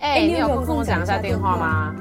[0.00, 1.94] 哎、欸，你有空跟我讲一下电话吗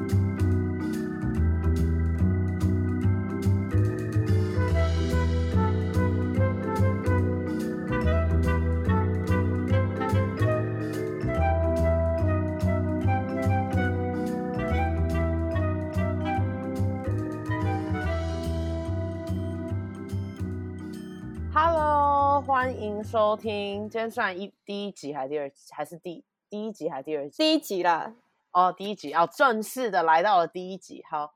[21.54, 23.88] ？Hello，欢迎收听。
[23.88, 25.55] 今天算一第一集还是第二集？
[25.70, 26.23] 还是第？
[26.49, 27.38] 第一集还是第二集？
[27.38, 28.16] 第一集啦。
[28.52, 31.03] 哦，第一集要、哦、正式的来到了第一集。
[31.07, 31.35] 好，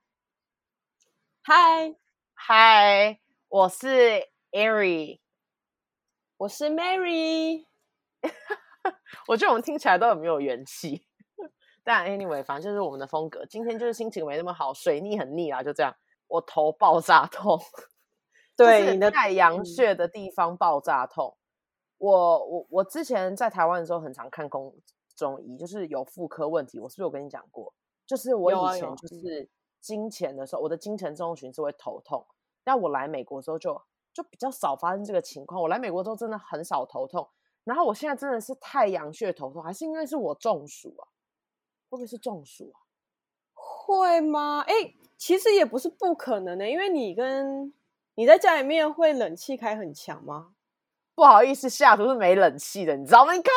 [1.43, 1.95] 嗨
[2.33, 5.19] 嗨，我是 Ari，
[6.37, 7.67] 我是 Mary。
[9.27, 11.05] 我觉得我们听起来都很没有元气。
[11.83, 13.45] 但 anyway，反正就是我们的风格。
[13.45, 15.95] 今天就是心情没那么好，水逆很腻啊，就这样。
[16.27, 17.61] 我头爆炸痛，
[18.57, 21.37] 对，你的太阳穴的地方爆炸痛。
[21.99, 24.73] 我我我之前在台湾的时候，很常看公。
[25.23, 27.73] 中医就是有妇科问题，我是不是有跟你讲过？
[28.05, 32.25] 就是我以前就是经前的时候，我的经前症候群是会头痛，
[32.63, 33.81] 但我来美国之后就
[34.13, 35.61] 就比较少发生这个情况。
[35.61, 37.25] 我来美国之后真的很少头痛，
[37.63, 41.07] 然后我现在真的是太阳穴头痛，还是因为是我中暑啊？
[41.89, 42.83] 会不会是中暑啊？
[43.53, 44.65] 会吗？
[44.67, 44.73] 哎，
[45.17, 47.73] 其实也不是不可能的，因为你跟
[48.15, 50.55] 你在家里面会冷气开很强吗？
[51.15, 53.33] 不好意思，西雅图是没冷气的，你知道吗？
[53.33, 53.53] 你看。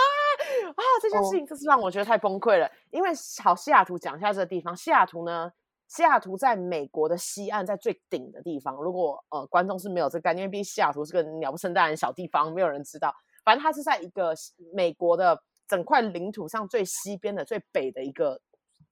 [0.77, 2.71] 啊，这件事情真是让我觉得太崩溃了。
[2.91, 3.11] 因为
[3.43, 4.77] 好，西雅图讲一下这个地方。
[4.77, 5.51] 西雅图呢，
[5.89, 8.77] 西雅图在美国的西岸，在最顶的地方。
[8.77, 13.15] 如果呃观众是没有这个概念，因为毕竟西雅图是个鸟不生蛋的小地方，没有人知道。
[13.45, 14.35] 反正它是在一个
[14.75, 18.41] 美国的整块领土上最西边的最北的一个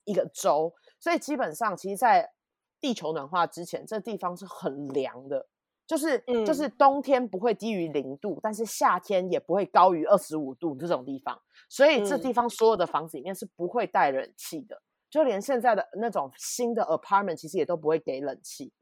[0.05, 2.30] 一个州，所以基本上，其实，在
[2.80, 5.46] 地球暖化之前，这地方是很凉的。
[5.86, 18.73] 就是、嗯、就是冬天不会低于零度，但是夏天也不会高于二十五度这种地方，所以这地方所有的房子里面是不会带冷气的，嗯、就连现在的那种新的 apartment 其实也都不会给冷气，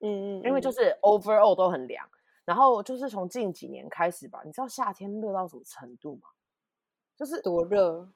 [0.00, 2.08] 嗯嗯，因为就是 overall 都很凉。
[2.44, 6.28] 然后就是从近几年开始吧，你知道夏天热到什么程度吗？
[7.16, 8.08] 就是多热，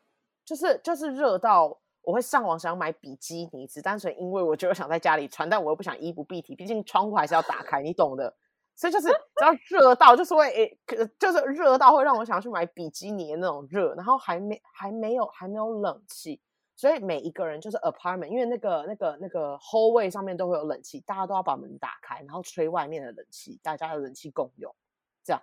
[0.45, 1.81] 就是就是热到。
[2.03, 8.35] 我会上网想要买比基尼，只单纯因为我觉得想在家里穿，但我又不想衣不蔽体，毕竟窗户还是要打开，你懂的。
[8.75, 10.79] 所以就是 只要热到，就是会诶，
[11.19, 16.41] 就是热到会让我想要去买比基尼的那种热，然后还没还没有还没有冷气，
[16.75, 24.75] 所以每一个人就是 apartment，因为那个那个那个 hallway 上面都会有冷气，大家都要把门打开，然后吹外面的冷气，大家的冷气共用，
[25.23, 25.43] 这样，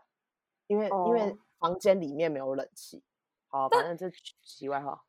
[0.66, 1.08] 因为、oh.
[1.08, 3.04] 因为房间里面没有冷气。
[3.50, 4.10] 好，反正就
[4.44, 5.02] 题外话。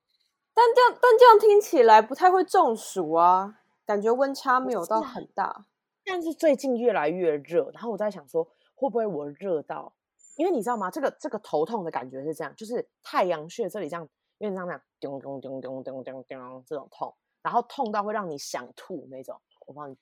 [0.58, 5.66] 但这样，但这样听起来不太会中暑啊，感觉温差没有到很大。
[6.04, 8.42] 但是最近越来越热，然后我在想说，
[8.74, 9.92] 会不会我热到？
[10.34, 10.90] 因为你知道吗？
[10.90, 14.02] 这个这个头痛的感觉是这样，就是太阳穴这里这样，
[14.38, 19.40] 有点像那样咚咚咚咚咚咚咚这种痛，然后痛到会让你想吐那种。
[19.64, 19.96] 我帮你，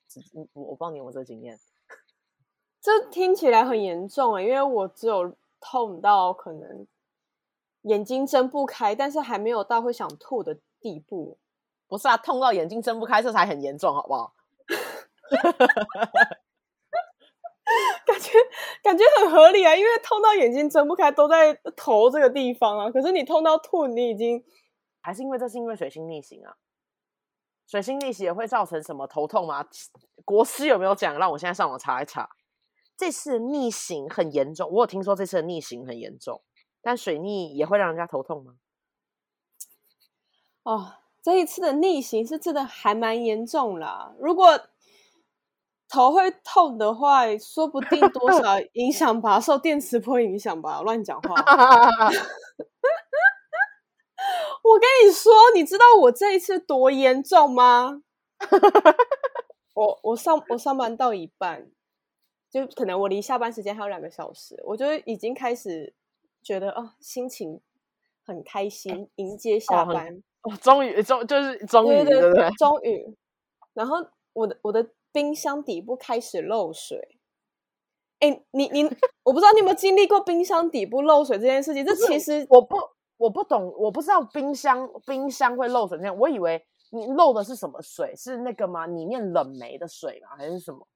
[0.54, 1.58] 我我帮你有没有这经验？
[2.80, 6.86] 这听起来很严重啊，因为我只有痛到可能。
[7.86, 11.38] 眼睛睁不开，但是还没有到会想吐的地步。
[11.88, 14.34] 不是啊，痛到眼睛睁不开，这才很严重，好不好？
[18.04, 18.32] 感觉
[18.82, 22.90] 感觉很合理啊，因为痛到眼睛睁不开都在头这个地方啊。
[22.90, 24.44] 可是你痛到吐，你已经
[25.00, 26.56] 还是因为这是因为水星逆行啊？
[27.66, 29.64] 水星逆行也会造成什么头痛吗？
[30.24, 31.16] 国师有没有讲？
[31.18, 32.28] 让我现在上网查一查。
[32.96, 36.42] 这次逆行很严重，我有听说这次的逆行很严重。
[36.86, 38.54] 但水逆也会让人家头痛吗？
[40.62, 44.14] 哦，这一次的逆行是真的还蛮严重啦。
[44.20, 44.60] 如果
[45.88, 50.80] 头会痛的话，说不定多少 影响吧，受电磁波影响吧。
[50.82, 51.34] 乱讲话。
[54.62, 58.02] 我跟你说，你知道我这一次多严重吗？
[59.74, 61.68] 我我上我上班到一半，
[62.48, 65.92] 就可能我离下班时间还有两个小时，我就已经开始。
[66.46, 67.60] 觉得哦，心情
[68.24, 72.48] 很开心，迎接下班哦，终于终就是终于，对不对？
[72.50, 73.16] 终于，
[73.74, 73.96] 然后
[74.32, 77.18] 我的我的冰箱底部开始漏水。
[78.20, 78.84] 哎，你你，
[79.24, 81.84] 我不知道你有没有经历过冰箱底部漏水这件事情？
[81.84, 82.76] 这其实我不
[83.16, 88.14] 我不懂，我不知道冰箱冰箱会漏水这样，我以为你漏的是什么水？
[88.14, 88.86] 是那个吗？
[88.86, 90.36] 里面冷媒的水吗？
[90.38, 90.86] 还是什么？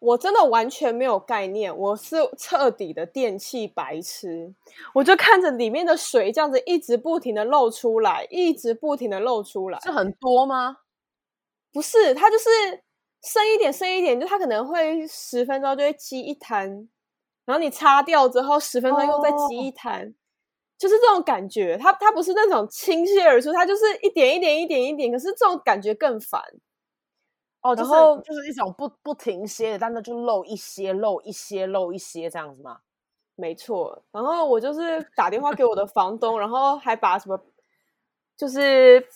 [0.00, 4.54] 我真的完全没有概念，我是彻底的电器白痴。
[4.94, 9.78] 我就看着里面的水这样子一直不停的漏出来，一直不停的漏出来。
[9.80, 10.78] 是很多吗？
[11.72, 12.48] 不是，它就是
[13.22, 16.88] 深一点，深一点，就它可能会十分钟就会积一滩，
[17.44, 20.14] 然后你擦掉之后，十分钟又再积一滩，
[20.78, 26.42] 就是这种感觉，它它不是那种倾泻而出，它就是一点一点一点一点，可是这种感觉更烦。
[27.62, 32.80] 哦，然后就是一种不不停歇的，但是就漏一些，漏一些，漏一些这样子吗？
[33.34, 34.02] 没错。
[34.12, 37.38] 然后我就是打电话给我的房东，然后还把什么，
[38.36, 39.06] 就是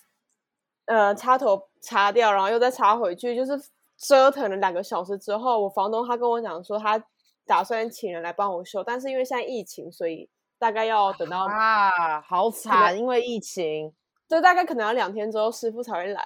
[0.86, 3.52] 呃插头插掉，然后又再插回去，就是
[3.96, 7.02] 折腾了两个小时之后，我房东他跟我讲说，他
[7.46, 10.28] 打算请人来帮我修，但是因为现在疫情，所以。
[10.56, 12.96] 大概要等到啊，好惨！
[12.96, 13.92] 因为疫情，
[14.26, 16.24] 就大概可能要两天之后师傅才会来。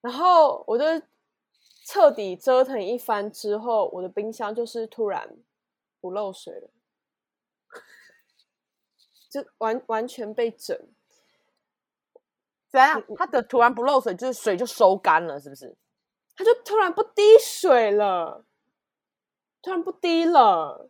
[0.00, 0.84] 然后我就
[1.84, 5.36] 彻底折腾一番之后，我的冰箱就是突然
[6.00, 6.70] 不漏水了，
[9.30, 10.78] 就完完全被整。
[12.70, 13.02] 怎样？
[13.16, 15.76] 它的突然不漏水，就是水就收干了，是不是？
[16.34, 18.44] 它就突然不滴水了，
[19.60, 20.88] 突然不滴了。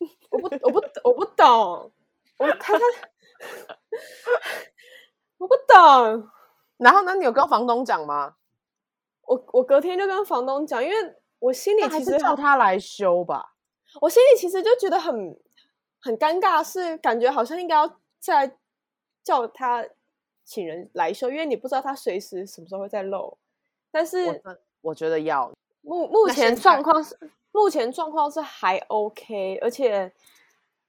[0.30, 1.92] 我不，我不，我不懂。
[2.38, 2.84] 我他他，
[5.38, 6.30] 我不懂。
[6.76, 8.36] 然后呢，你有跟房东讲吗？
[9.28, 10.96] 我我隔天就跟房东讲，因为
[11.38, 13.54] 我心里其实叫他来修吧。
[14.00, 15.38] 我心里其实就觉得很
[16.00, 18.56] 很尴尬，是感觉好像应该要再
[19.22, 19.86] 叫他
[20.44, 23.36] 请人来修，因为你不知道他随时什么时候会再漏。
[23.90, 25.52] 但是我，我觉得要
[25.82, 27.16] 目目前状况是。
[27.50, 30.12] 目前状况是还 OK，而且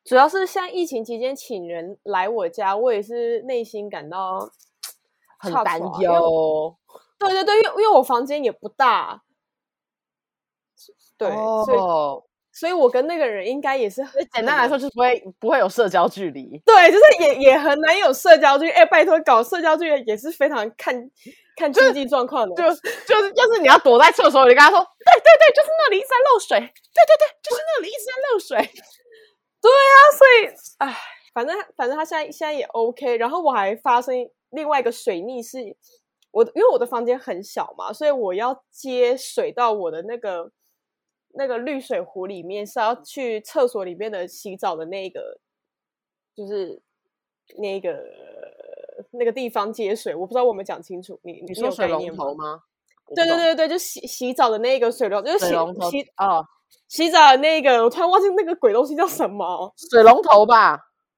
[0.04, 4.52] 主要是像疫情期间请人来我家，我也是内心感到
[5.40, 6.76] 很担忧。
[7.20, 9.22] 对对对，因为因为我房间也不大，
[11.18, 11.80] 对，哦、所以
[12.52, 16.60] 所以我跟那个人应该也是很简单来说，就是不会不会有社交距离。
[16.66, 18.72] 对，就是也也很难有社交距离。
[18.72, 21.12] 哎，拜托，搞社交距离也是非常看。
[21.60, 28.58] 看经济状况的，就就是就是你要躲在厕所里跟他说，对对对，就是那里一直在漏水，对对对，就是那里一直在漏水，
[29.62, 30.98] 对啊，所以唉，
[31.34, 34.16] 反正反正他现在现在也 OK，然后我还发生
[34.52, 35.58] 另外一个水逆是，
[36.32, 40.52] 我因为我的房间很小嘛，所以我要接水到我的那个
[41.36, 45.40] 那个滤水壶里面，是要去厕所里面的洗澡的那个，
[46.36, 46.82] 就是
[47.58, 48.04] 那个。
[49.12, 51.18] 那个地方接水，我不知道我没讲清楚。
[51.24, 52.62] 你你说水龙头吗？
[53.16, 55.56] 对对对对，就洗洗澡的那个水龙，就是洗
[55.90, 56.44] 洗啊，
[56.90, 60.78] 洗澡的那个，我突然忘记那个鬼东西叫什么， 水龙头吧？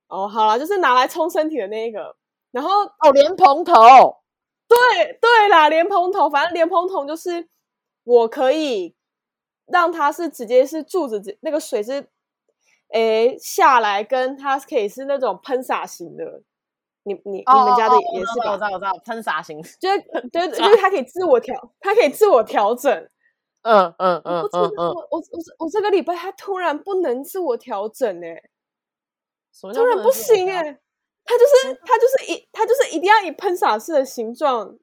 [0.10, 2.16] 哦，好了，就是拿来冲身体的那个。
[2.52, 3.74] 然后哦，莲蓬头，
[4.96, 7.48] 对对啦，莲蓬头，反正莲蓬头就是
[8.04, 8.96] 我可以
[9.68, 12.08] 让它是直接是柱子，那个水是
[12.94, 16.42] 诶下来，跟它可以是那种喷洒型的。
[17.04, 18.52] 你你、oh, 你们家的也是吧？
[18.52, 20.00] 我知道我知道，喷洒型，就是
[20.32, 22.92] 对，就是它可以自我调，它可以自我调整。
[23.64, 28.44] 嗯嗯嗯嗯嗯，我我我我这个礼拜它突然不能自我调整哎，
[29.74, 30.80] 突然不行哎，
[31.32, 34.78] 它就是它就是一它就是一定要以喷洒式的形状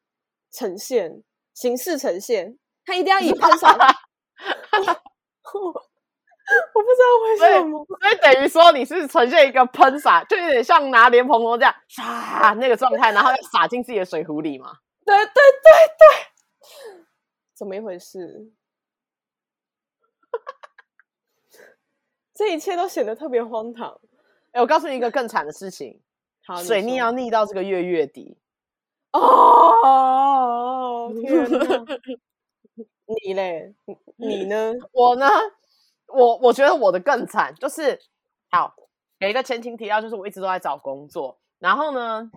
[0.50, 1.22] 呈现
[1.52, 3.76] 形式呈现，它一定要以喷洒。
[6.74, 14.78] 我不知道为什么，所以，等于说你是呈现一个喷洒，就有点像拿莲蓬头这样唰那个状态， 然后要洒进自己的水壶里嘛？
[15.04, 15.32] 对对对
[15.98, 16.06] 对，
[17.54, 18.50] 怎么一回事？
[22.34, 24.00] 这一切都显得特别荒唐。
[24.52, 26.00] 哎，我告诉你一个更惨的事情，
[26.48, 28.38] 好，水逆要逆到这个月月底。
[29.12, 31.84] 哦， 天哪！
[33.04, 33.74] 你嘞？
[34.16, 34.72] 你呢？
[34.92, 35.26] 我呢？
[36.06, 38.00] 我我觉得我的更惨，就是
[38.50, 38.74] 好
[39.20, 42.30] 给一个前情提要，就是我一直都在找工作，然后呢，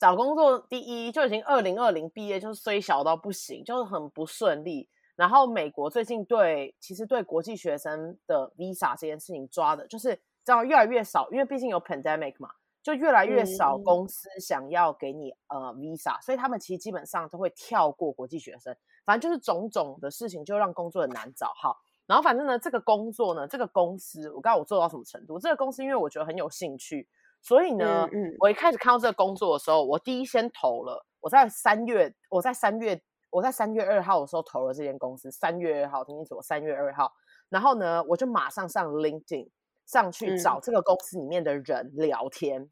[0.00, 4.88] 找工作第一就已经二零二零毕业，就是虽小到不行，就是很不顺利。
[5.14, 12.50] 然后美国最近对其实对国际学生的 visa 这件事情抓的，就是这样越来越少，因为毕竟有 pandemic 嘛，
[12.82, 21.52] 就越来越少公司想要给你、嗯、呃 visa，所以他们其实基本上都会跳过国际学生，反正就是种种的事情就让工作很难找。
[21.54, 21.74] 哈。
[22.06, 25.38] 然后反正呢，这个工作呢，这个公司，我告诉我做到什么程度？
[25.38, 27.08] 这个公司因为我觉得很有兴趣，
[27.40, 31.06] 所以呢，嗯嗯、我一开始看到这个工作的时候，我第一先投了。
[31.20, 35.30] 我在三月，我在三月，我在三月二号的时候投了这间公司。
[35.30, 37.12] 三月二号，听清楚，三月二号。
[37.48, 39.48] 然后呢，我就马上上 LinkedIn
[39.86, 42.70] 上去找这个公司里面的人聊天，嗯、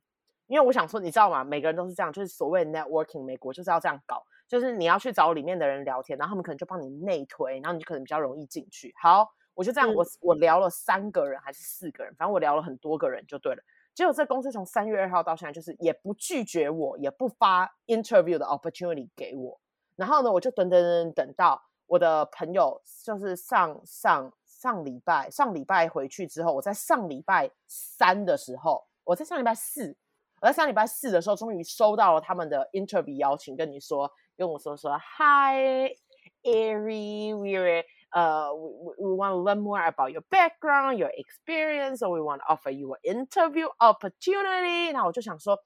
[0.48, 1.44] 因为我想说，你知道吗？
[1.44, 4.24] 每个人都是这样，就是所谓 networking，美国就是要这样搞。
[4.48, 8.92] 就是你要去找里面的人聊天，然后他们可能就帮你内推，然后你就可能比较容易进去。
[9.00, 13.62] 好，我就这样，我我聊了三个人还是四个人，反正我聊了很多个人就对了。
[13.94, 19.60] 结果这公司从三月二号到现在，就是也不拒绝我，也不发 interview 的 opportunity 给我。
[19.94, 29.96] 然后呢，我就等等等等到我的朋友，就是上上上礼拜上礼拜回去之后，我在上礼拜三的时候，我在上礼拜四，
[30.42, 35.96] 我在上礼拜四的时候，终于收到了他们的 interview 邀请，跟你说，跟我说说，Hi
[36.42, 42.20] Ari，we're uh we we want to learn more about your background, your experience, so we
[42.20, 44.92] want to offer you an interview opportunity。
[44.92, 45.58] 那我就想说，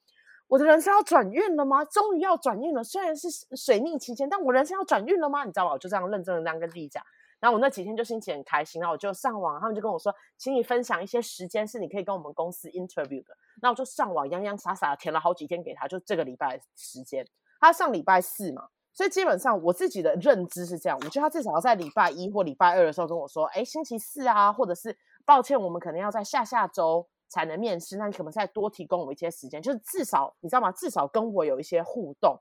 [0.47, 1.85] 我的人生要转运了吗？
[1.85, 5.45] 终于要转运了，虽然是水逆期间，但我人生要转运了吗？
[5.45, 5.73] 你知道吗？
[5.73, 7.03] 我就这样认真的这样跟自己讲。
[7.45, 13.37] 然后我那几天就心情很开心，然后我就上网，他们就跟我说，请你分享一些时间是你可以跟我们公司 interview 的。
[13.61, 17.23] 那我就上网洋洋洒洒的填了好几天给他，就这个礼拜时间。
[17.61, 24.97] 他上礼拜四嘛，所以基本上我自己的认知是这样，我觉得他至少要在礼拜一或礼拜二的时候跟我说，哎，星期四啊，或者是
[25.27, 30.73] 抱歉，我们可能要在下下周才能面试，那你可能再多提供我一些时间，就是至少你知道吗？
[30.73, 32.41] 至少跟我有一些互动，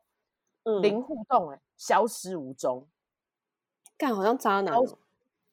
[0.63, 2.87] 嗯，零互动，哎，消失无踪。
[3.97, 4.75] 干，好像渣男，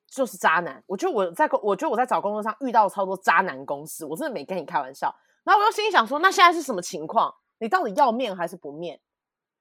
[0.07, 0.83] 就是渣男。
[0.87, 5.15] 我觉得我在，我觉得我在找工作上遇到超多渣男公司，我真的没跟你开玩笑。
[5.45, 7.35] 然后我就心里想说，那现在是什么情况？
[7.59, 9.01] 你到底要面还是不面？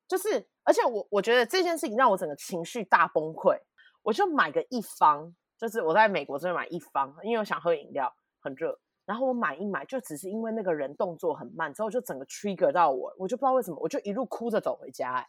[0.07, 3.59] 就是，而且我我觉得这件事情让我整个情绪大崩溃。
[4.01, 8.79] 我就买个一方，就是我在美国这边买一方，因为我想喝饮料，很热。
[9.05, 15.27] 然后我买一买，就只是因为那个人动作很慢，之后就整个 trigger 到我，我就不知道为什么，我就一路哭着走回家，欸。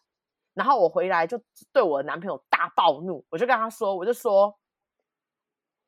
[0.55, 1.41] 然后我回来就
[1.73, 4.55] 对我的男朋友大暴怒，我就跟他说，我就说，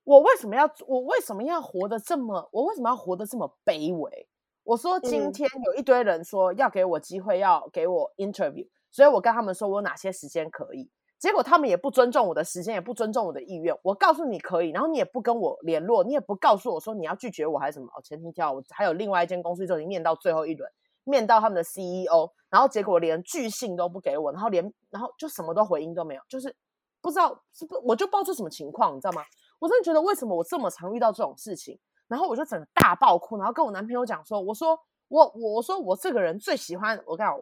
[0.05, 4.29] 我为什么要我为什么要活得这么，我为什么要活得这么卑微？
[4.65, 10.89] 我说今天有一堆人说要给我机会，要给我 interview，所以我跟他们说我有哪些时间可以，
[11.19, 13.77] 结果他们也不尊重我的时间，也不尊重我的意愿。
[13.83, 17.89] 我告诉你可以，然后你也不跟我联络，你也不告诉我说你要拒绝我还是什么？
[17.97, 20.71] 哦，前提条我还有另外一间公司就已经念到最后一轮。
[21.05, 26.55] 面到他们的 CEO，然后结果连拒信都不给我，然后连然后就什么都回应都没有，就是
[27.01, 29.23] 不知道是不我就不知道这什么情况，你知道吗？
[29.59, 31.79] 我真的觉得为什么我这么常遇到这种事情，
[32.09, 34.79] 然后我就整个大爆哭，然后跟我男朋友讲说，我说
[35.09, 37.41] 我我说我这个人最喜欢我跟你讲，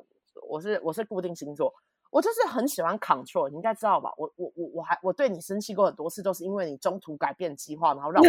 [0.48, 1.72] 我是我是固定星座，
[2.10, 4.12] 我就是很喜欢 control，你应该知道吧？
[4.16, 8.28] 我我我我还我对你生气过很多次，都是因为你中途改变计划，然后让我。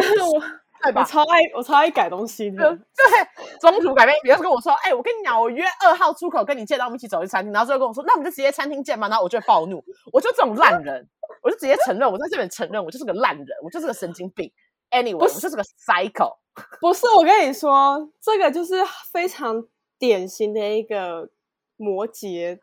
[0.83, 1.01] 对吧？
[1.01, 4.17] 我超爱我超爱改东西的，对，中途改变。
[4.23, 9.07] 比如说跟我说，哎、欸，我跟你讲，我约二号出口跟你见，到我们一起走去餐厅，然后最后跟我说，那我们就直接餐厅见吧。
[9.07, 11.07] 然后我就会暴怒，我就这种烂人，
[11.43, 14.51] 我就直接承认，我在这边承认，我就是个烂人，我就是个神经病。
[14.89, 16.37] Anyway，我就是个 psycho。
[16.81, 18.73] 不是，我跟你说，这个就是
[19.13, 19.63] 非常
[19.99, 21.29] 典型的一个
[21.77, 22.57] 摩羯。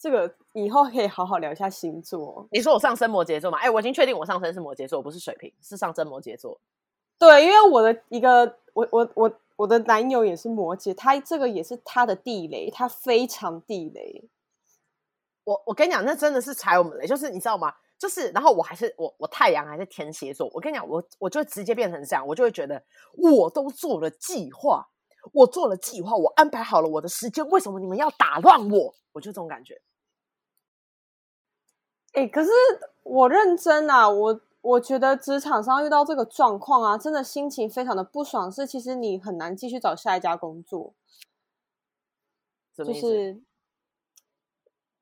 [0.00, 2.48] 这个以后可以好好聊一下星座。
[2.50, 3.58] 你说我上升摩羯座嘛？
[3.58, 6.58] 哎、欸，我已经确定我上升是摩羯座，不是水瓶，是上升摩羯座。
[7.18, 14.26] 对，因为我的一个我我我我的男友也是摩羯，他这个也是他的地雷，他非常地雷。
[15.44, 17.70] 我我跟你讲，那真的是踩我们雷，就是你知道吗？
[17.98, 22.82] 就是然后我还是我我太阳还是天蝎座，我跟你讲，我我就直接变成这样，我就会觉得
[23.18, 24.88] 我都做了计划，
[25.34, 28.94] 我做了计划，我安排好了我的时间，为什么你们要打乱我？
[29.12, 29.78] 我就这种感觉。
[32.12, 32.50] 哎，可是
[33.02, 34.40] 我认真啊，我。
[34.62, 38.52] 我觉得职场上遇到这个状况啊，真的心情非常的不爽。
[38.52, 40.92] 是，其实你很难继续找下一家工作，
[42.76, 43.40] 就是。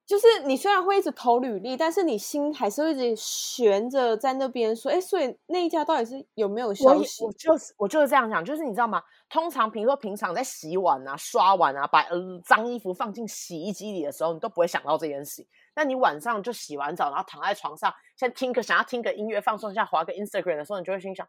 [0.06, 7.22] 就是你虽然会一直投履历，但是你心还是会一直悬着在那边说，哎，所以那一家到底是有没有消息？
[7.22, 9.02] 我，我就是我就是这样想，就是你知道吗？
[9.28, 15.46] 通常比如说平常在洗碗啊、刷碗啊，把呃脏衣服放进洗衣机里的时候，你都不会想到这件事。
[15.78, 21.24] 但你晚上就洗完澡，然后躺在床上，先听个想要听个音乐放松一下，滑个 Instagram 的时候，你就会心想，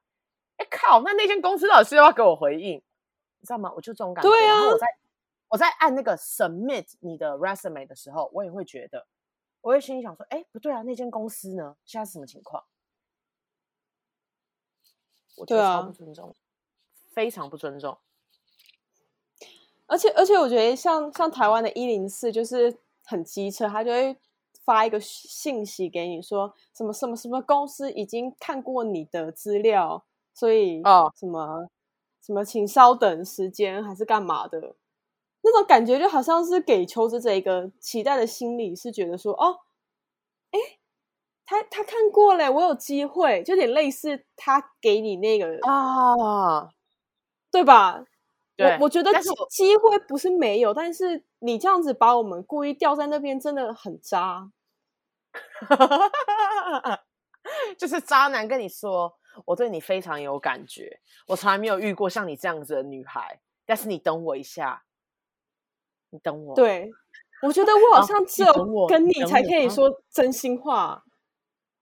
[0.57, 2.77] 哎靠，那那间公司到底是要给我回应？
[2.77, 3.71] 你知道吗？
[3.75, 4.29] 我就这种感觉。
[4.31, 4.57] 对啊。
[5.49, 9.05] 我在按那个 submit 你的 resume 的时候，我也会觉得，
[9.61, 12.63] 我会心里想说，哎，不对啊，那间公司呢，现在是什么情况？
[15.37, 16.33] 我觉得超不尊重，啊、
[17.13, 17.99] 非常不尊重。
[19.85, 24.15] 而且而且，我觉得像像台湾的一零四就是很机车，他就会
[24.63, 31.69] 发一个信息给你说，什么什么什么公司已经看过你的资料，所以啊，什么、哦、
[32.21, 34.75] 什么，请稍等时间，还是干嘛的。
[35.41, 39.59] 那种感觉就好像是给求职者一个期待的心理，是觉得说哦，
[40.51, 40.59] 哎，
[41.45, 46.69] 他他看过嘞，我有机会，就有点类似他给你那个啊，
[47.51, 48.03] 对吧？
[48.59, 49.09] 对，我我觉得
[49.49, 54.51] 机会不是没有，但是你这样子把我们故意吊在那边，真的很渣。
[57.77, 64.83] 就是渣男跟你说，我对你非常有感觉，我从来没有遇过像你这样子的女孩，但是你等我一下。
[66.11, 66.89] 你等我，对，
[67.43, 71.05] 我觉得我好像只有跟你才可以说真心话，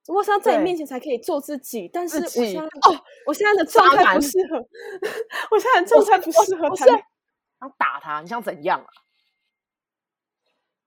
[0.08, 4.58] 我想要在你面前才可以做自己，但是我现在哦，我现在的状态不适合，
[5.52, 8.88] 我现在的状态不适合谈想打他，你想怎样啊？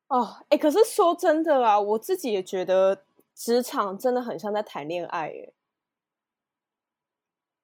[0.08, 5.52] 哦，哎，可是说真的啊，我自己也觉得职场真的很像在谈恋爱，哎。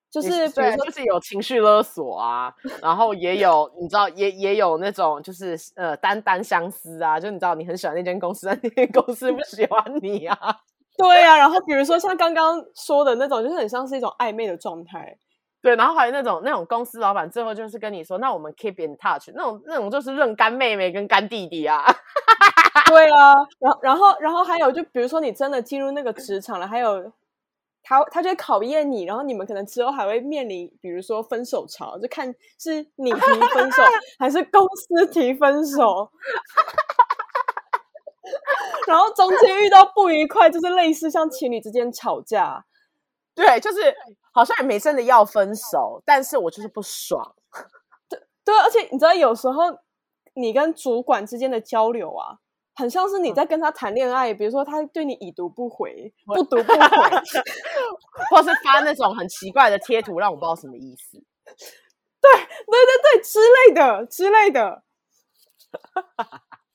[0.09, 10.61] 就是比如说，就是有情绪勒索啊，然后也有你知道，也也有那种就是呃单单相思啊，就你知道你很喜欢那间公司，但那间公司不喜欢你啊。
[10.99, 15.17] 对啊，然后比如说像刚刚说的那种，就是很像是一种暧昧的状态。
[15.63, 21.85] 对，然后还有那种那种公司老板最后就是跟你说，那我们 keep in touch，那种那种就是认干妹妹跟干弟弟啊。
[22.87, 27.13] 对啊，然后然后然后还有就比如说你真的进入那个职场了，还有。
[27.89, 32.27] 他他就会考验你，然后你们可能之后还会面临，比如说分手潮，就看
[32.59, 33.21] 是你提
[33.55, 33.81] 分手
[34.19, 36.11] 还是公司提分手，
[38.87, 42.65] 然后中间遇到不愉快，就是类似像情侣之间吵架，
[43.35, 43.95] 对，就是
[44.33, 47.35] 好像也没真的要分手，但是我就是不爽，
[48.09, 49.65] 对对，而且你知道有时候
[50.35, 52.39] 你跟主管之间的交流啊。
[52.79, 56.77] 很像是你在跟他谈恋爱，嗯、比如说他对你已读不回，不读不回，
[58.29, 61.17] 或是发那种很奇怪的贴图，让我不知道什么意思。
[62.21, 64.83] 对对对对，之类的之类的。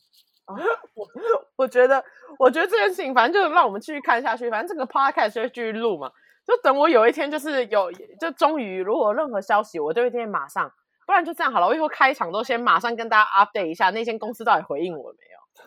[0.95, 1.07] 我
[1.57, 2.03] 我觉得，
[2.39, 4.49] 我觉得这件事情，反正就让我们继续看下去。
[4.49, 6.11] 反正这个 podcast 就会继续录嘛，
[6.45, 10.71] 就等我有一天就是有，就终于如果有任何消息，我就一定马上。
[11.03, 15.65] 不然就这样好了，我以后开场都先马上跟大家 update 一下，那间公司到底回应我了没有。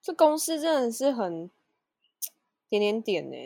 [0.00, 1.50] 这公司真的是很
[2.70, 3.36] 点点点呢，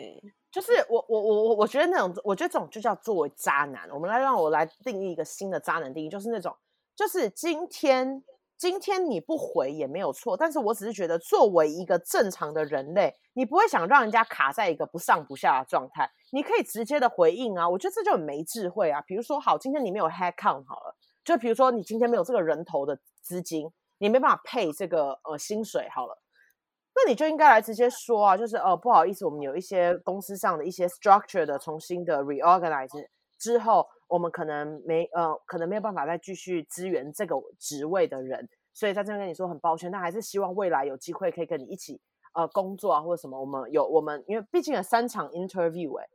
[0.51, 3.89] 就是我我我我我觉得那种，我觉得这种就叫作为渣男。
[3.91, 6.55] 我们来让我来定义一个新的渣男定义，就是那种，
[6.95, 8.23] 就是今天
[8.61, 17.67] 今天你不回也没有错，但是我只是觉得作为一个正常的人类，你不会想让人家卡在一个不上不下的状态，你可以直接的回应啊。
[17.67, 19.01] 我觉得这就很没智慧啊。
[19.01, 26.15] 比如说，好，今天你没有 head count 好了，就比如说你今天没有这个人头的资金，你没办法配这个呃薪水好了。
[26.93, 33.07] 那你就应该来直接说啊，就是呃，不好意思，我们有一些公司上的一些 structure 的重新的 reorganize
[33.39, 42.01] 之后，我们可能没呃，可能没有办法再继续支援这个职位的人，所以在这边跟你说很抱歉，但还是希望未来有机会可以跟你一起
[42.33, 46.05] 呃工作啊，或者什么，我们有我们因为毕竟有三场 interview 哎，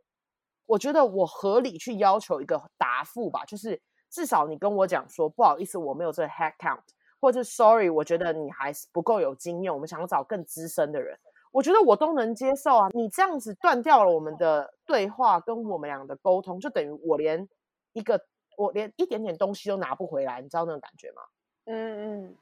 [0.67, 3.81] 我觉得我合理去要求一个答复吧，就是
[4.11, 6.83] 至少你跟我讲说不好意思，我没有这个 head count。
[7.19, 11.19] 或者 sorry，我觉得你还是不够有经验，我们想要找更资深的人，
[11.51, 12.89] 我觉得我都能接受啊。
[12.93, 17.49] 你这样子断掉了我们的对话跟我们俩的沟通，就等于我连
[17.97, 18.21] 一个
[18.59, 21.23] 我连一点点东西都拿不回来，你知道那种感觉吗？
[21.65, 22.37] 嗯嗯，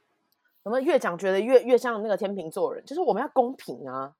[0.65, 4.13] 怎么越讲觉得越越像那个天秤座人，就是我们要公平啊，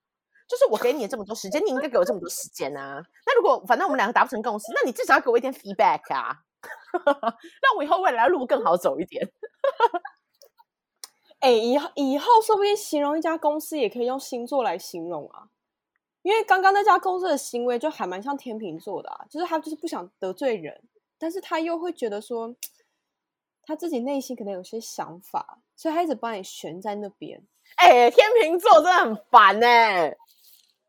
[0.49, 3.03] 就是我给你这么多时间，你应该给我这么多时间啊。
[3.27, 6.39] 那如果反正我们两个达不成共识，那你至少要给我一点 feedback 啊，
[7.61, 9.29] 让我以后未来的路更好走一点。
[11.41, 15.49] 哎，以后以后说不定形容一家公司也可以用星座来形容啊，
[16.23, 20.83] 因为刚刚那家公司的行为就还蛮像天秤座的啊，就是他就是不想得罪人，
[21.19, 22.55] 但是他又会觉得说
[23.63, 27.43] 他自己内心可能有些想法，所以他一直把你悬在那边。
[27.77, 30.17] 哎，天秤座真的很烦哎。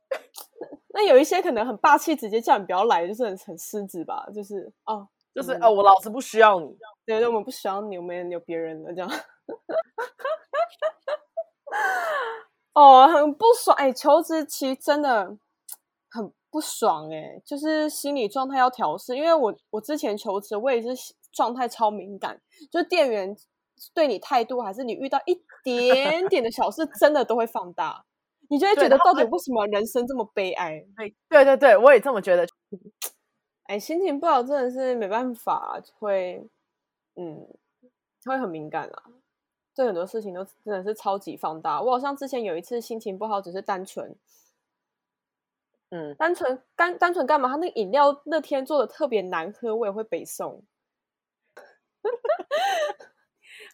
[0.90, 9.10] 那有一些可能很霸气，直接叫你不要来，就是很很狮子吧，就是哦，就是哦，我老子不需要你， 对对，我们不需要你，我们有别人了这样。
[12.74, 13.92] 哦，很不爽哎！
[13.92, 15.40] 求职期真的很
[16.56, 19.14] 不爽哎，就是心理状态要调试。
[19.14, 22.40] 因为我我之前求职，我也是状态超敏感，
[22.72, 23.36] 就店员
[23.94, 28.06] 对你态度，还是你遇到一点点的小事，真的都会放大。
[28.50, 30.82] 你就会觉得到底为什么人生这么悲哀？
[31.28, 32.48] 对对对，我也这么觉得。
[33.68, 36.42] 哎，心情不好真的是没办法，会
[37.18, 37.46] 嗯，
[38.24, 39.04] 会很敏感啊。
[39.76, 41.82] 对很多事情都真的是超级放大。
[41.82, 44.16] 我好像之前有一次心情不好，只是单纯，
[45.96, 47.48] 嗯，单纯单单纯干嘛？
[47.48, 50.62] 他那个饮料那天做的特别难喝，我也会北宋。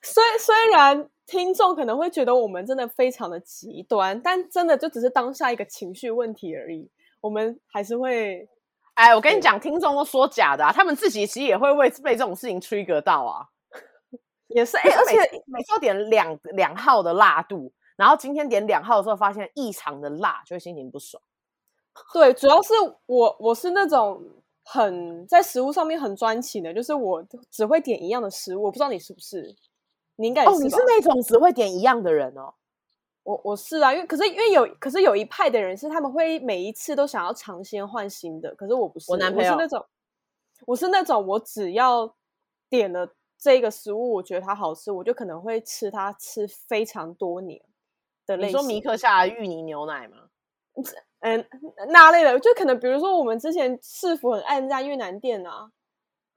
[0.03, 6.91] 虽虽然听众可能会觉得我们真的非常的极端，但真的就只是当下一个情绪问题而已。
[7.21, 8.47] 我们还是会，
[8.93, 13.47] 哎，我跟你讲，听众都说假的啊，他们自己其实也会为被这种事情 trigger 到啊。
[14.49, 21.21] 也是，哎、欸，而且每次点两两号的辣度，然后今天点两号的时候发现异常的辣，就会心情不爽。
[22.13, 22.73] 对，主要是
[23.05, 24.21] 我我是那种
[24.63, 28.63] 很在食物上面很专情的，就是我只会点一样的食物。
[28.63, 29.55] 我不知道你是不是？
[30.15, 32.53] 你应该是哦，你是那种只会点一样的人哦。
[33.23, 39.11] 我我是啊，因为可是因为有可是有一派的人是他们会每一次都想要尝鲜换新的，可是我不是。
[39.11, 39.85] 我男朋友我是那种，
[40.67, 42.15] 我是那种我只要
[42.69, 43.15] 点了。
[43.43, 47.59] 这个食物我觉得它好吃，我就可能会吃它吃非常多年
[48.27, 48.55] 的类型。
[48.55, 50.29] 你说米克夏芋泥牛奶吗？
[51.21, 51.43] 嗯，
[51.89, 55.71] 那类的就可能，比如说我们之前市府很爱那家越南店啊。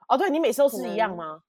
[0.08, 1.42] 哦，对，你每次都是一样吗？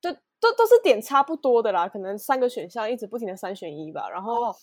[0.00, 4.08] 就都都是点差不多的啦，可能三个选项一直不停的三选一吧。
[4.08, 4.54] 然后，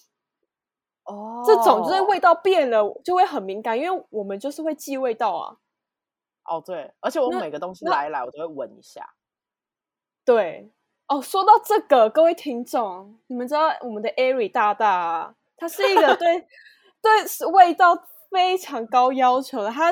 [1.03, 5.57] 哦，这种就是味道变了就会很敏感，因为我们就是会记味道啊。
[6.45, 9.13] 哦，对，而且我每个东西来一来，我都会闻一下。
[10.23, 10.71] 对，
[11.07, 16.47] 哦，说到这个，各位听众，你们知道我们的 Ari 大大啊，他是一个对
[17.01, 17.97] 对味道
[18.29, 19.91] 非常高要求的，他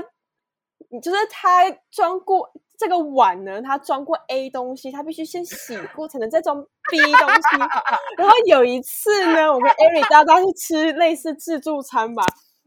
[1.01, 7.57] 就是他装过这个碗呢，他装过 A 东西，他必须先洗过才能再装 B 东西。
[8.17, 12.23] 然后有一次呢，我跟 Ari 大大去吃类似自助餐吧，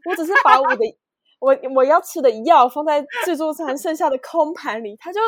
[0.09, 0.85] 我只是把我的。
[1.41, 5.19] 我我要吃的药放在自助餐剩下的空盘里，他就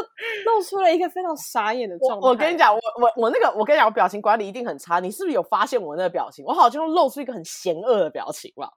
[0.45, 2.27] 露出了一个非常傻眼的状态。
[2.27, 4.99] 我，我跟你讲，我我我那个，我跟你讲，我表情管理一定很差。
[4.99, 6.45] 你是不是有发现我那个表情？
[6.45, 8.69] 我好像露出一个很嫌恶的表情吧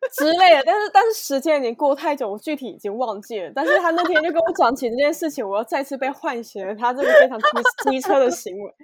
[0.18, 0.62] 之类的。
[0.64, 3.52] 但是但是时间已经过太久，我具体已经忘记了。
[3.54, 7.46] 但是他那天就跟我讲起这件事情，我又再次被唤醒了他这个非常机
[7.90, 8.74] 机车的行为，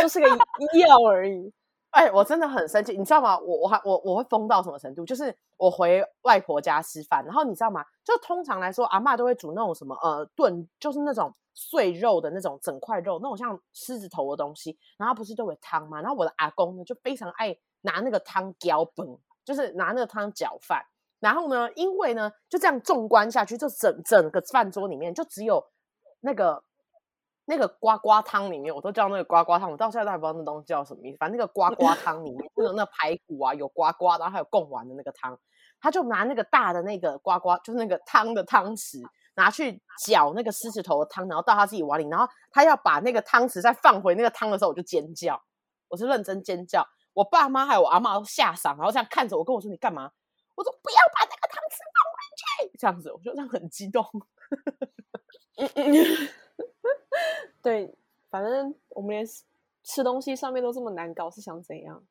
[0.00, 1.52] 就是个药而已。
[1.90, 3.38] 哎、欸，我真的很生气，你知道吗？
[3.38, 5.06] 我我还我我会疯到什么程度？
[5.06, 7.82] 就是我回外婆家吃饭，然后你知道吗？
[8.04, 16.02] 就通常来说，阿嬷都会煮那种什么呃炖，就是那种碎肉的那种整块肉，那种像狮子头的东西，然后不是都有汤吗？
[16.02, 19.06] 然后我的阿公呢，就非常爱拿那个汤搅饭，
[19.48, 20.84] 就是拿那个汤搅饭。
[21.20, 25.64] 然后呢，因为呢，就这样纵观下去，就整整个饭桌里面就只有
[26.20, 26.62] 那个。
[27.50, 31.16] 那个呱呱汤里面，我都叫那个呱呱汤，我到现在都还不知道那东西叫什么意思。
[31.16, 35.34] 反正那个呱呱 汤里面，就是那排骨啊，有呱呱，然后还有贡丸的那个汤，
[35.80, 39.00] 他就拿那个大的那个呱呱，就是那个汤的汤匙，
[39.34, 45.42] 拿去搅那个狮子头的汤，然后到他自己碗里，然后他要把那个汤匙再放回那个汤的时候，我就尖叫，
[45.88, 46.86] 我是认真尖叫。
[47.18, 50.12] 我爸妈还有我阿妈都吓傻，然后这样看着我，跟我说：“你干嘛？”
[50.54, 52.44] 我说：“不要把那个汤匙放回去。”
[52.78, 54.06] 这样子，我就这样很激动。
[57.60, 57.92] 对，
[58.30, 59.26] 反正我们连
[59.82, 62.04] 吃东西上面都这么难搞，是想怎样？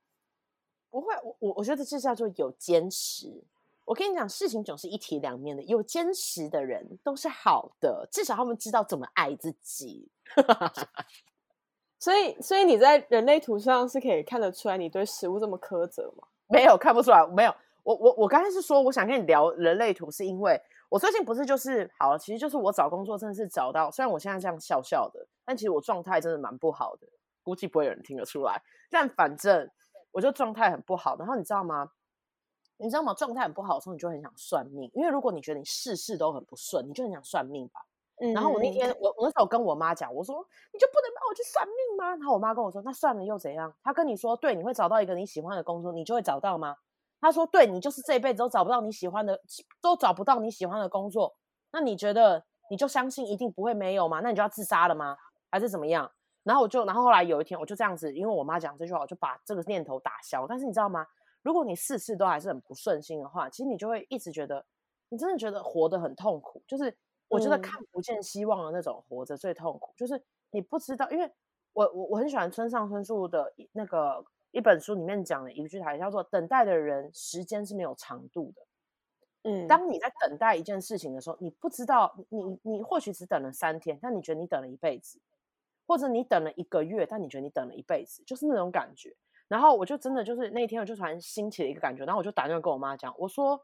[0.90, 3.46] 不会，我我我觉得这叫做有坚持。
[3.86, 10.12] 我跟你讲，事情总是一体两面的，有坚持的人都是好的，至少他们知道怎么爱自己。
[12.00, 16.28] 所以，所以你在人类图上是可以看得出来你对食物这么苛责吗？
[16.48, 17.26] 没有，看不出来。
[17.28, 20.62] 没有，我我我刚才是说，我想跟你聊人类图，是因为。
[20.90, 27.06] 我最近不是就是好，其实就是我找工作真的是找到，虽然我现在这样笑笑的，但其实我状态真的蛮不好的，
[27.44, 28.62] 估计不会有人听得出来。
[28.90, 29.70] 但反正
[30.12, 31.92] 我就状态很不好，然后你知道吗？
[32.78, 33.14] 你知道吗？
[33.14, 37.82] 状态很不好的时候，你就很想算命，因为如果你觉得你事事都很不顺，你就很想算命吧。
[38.22, 38.34] 嗯。
[38.34, 40.36] 然后我那天我我那时候跟我妈讲，我说
[40.74, 42.10] 你就不能帮我去算命吗？
[42.16, 43.74] 然后我妈跟我说，那算了又怎样？
[43.84, 46.76] 她跟你说，对，你会找到一个你喜欢的工作，你就会找到吗？
[47.20, 49.40] 她说：“对，你就是这一辈子都找不到你喜欢的，
[49.82, 51.36] 都找不到你喜欢的工作。
[51.72, 54.20] 那你觉得你就相信一定不会没有吗？
[54.22, 55.18] 那你就要自杀了吗？
[55.50, 56.10] 还是怎么样？”
[56.44, 60.46] 然后我就，然后后来有一天，我就这样子，因为我妈讲这句话，我就把这个念头打消。
[60.48, 61.06] 但是你知道吗？
[61.42, 64.64] 如果你事事都还是很不顺心的话，其实你就会一直觉得，
[65.10, 66.62] 你真的觉得活得很痛苦。
[66.68, 66.96] 就是
[67.28, 69.92] 我真的看不见希望的那种活着最痛苦。
[69.92, 71.32] 嗯、就是你不知道，因为
[71.74, 74.26] 我我我很喜欢村上春树的那个。
[74.52, 78.62] 一本书里面讲了一句台叫做“等待的人，时间是没有长度的。”
[79.44, 85.20] 嗯，当你在等待一件事情的时候，你不知道，你你或许只等了三天，但你觉得你等了一辈子；
[85.86, 89.14] 或者你等了一个月，但你觉得你等了一辈子，就是那种感觉。
[89.50, 93.62] 然后我就真的就是那天，我就突然兴起了一个感觉，然后我就打电话跟我妈讲，我说：“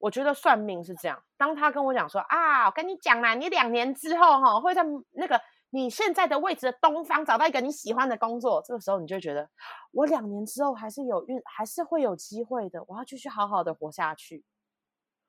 [0.00, 4.82] 我觉得算命是这样。”当他跟我讲说：“啊，我跟你讲啦，你两年之后哈会在
[5.12, 5.40] 那个。”
[5.72, 9.48] 你现在的位置的东方找到一个你喜欢的工作，这个时候你就会觉得，
[9.92, 12.82] 我两年之后还是有运，还是会有机会的。
[12.88, 14.44] 我要继续好好的活下去。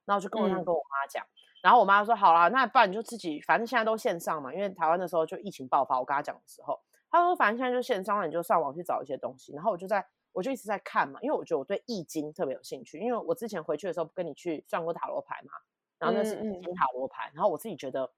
[0.04, 4.52] 然后我就跟我这样跟我妈讲，嗯、然后我妈说：“好啦，那不然你就自己，反正现在都线上嘛。
[4.52, 6.82] 因为台湾的时候就疫情爆发，我跟她讲的时候，
[7.12, 9.54] 她说反正现在就线上了，你就上网去找一些东西。
[9.54, 15.52] 然后我就在，我就一直在看嘛，因为我觉得我对易经特别有兴趣，因为我之前回去的时候不跟你去算过塔罗牌嘛，
[16.00, 18.12] 然后那是易经塔罗牌，嗯嗯然后我自己觉得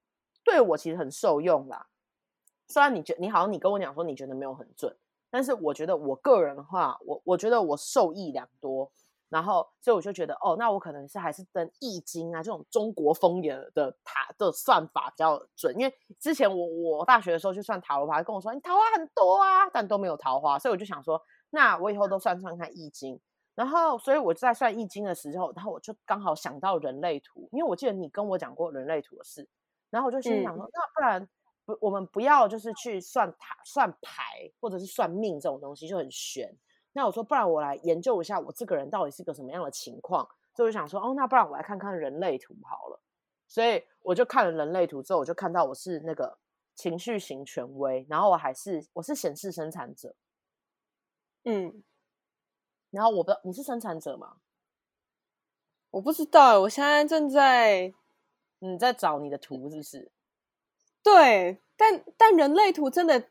[0.43, 1.87] 对我其实很受用啦。”
[2.67, 4.95] 虽然你觉你好像你跟我讲说你觉得没有很准，
[5.29, 8.89] 但是我觉得我个人的话，我我觉得我受益良多，
[9.27, 21.21] 然后所以我就觉得哦，那我可能是还是跟易经啊这种中国风的的塔的算法比较准，因为之前我我大学的时候去算塔罗牌，跟我说你桃花很多啊，但都没有桃花，所以我就想说，
[21.53, 23.19] 那我以后都算算看易经，
[23.53, 29.47] 然后所以我在算易经的时候，然后我就刚好想到人类图，因为我记得你跟我讲过人类图的事，
[29.91, 31.29] 然后我就心想说，嗯、那不然。
[31.65, 36.53] 不，我们不要就是去算塔、算牌或者是算命这种东西就很玄。
[36.91, 40.27] 那我说，不然我来研究一下我这个人到底是个什么样的情况。
[40.53, 42.99] 所以我就想说，哦，那不然我来看看人类图好了。
[43.47, 46.37] 所以我就看了人类图之后，我就看到我是那个
[46.75, 50.13] 情绪型权威，然后我还是我是显示生产者。
[51.45, 51.83] 嗯，
[52.91, 54.37] 然后我不知道你是生产者吗？
[55.91, 57.93] 我不知道，我现在正在
[58.59, 60.11] 你在找你的图，是不是？
[61.03, 63.21] 对，但但人类图真的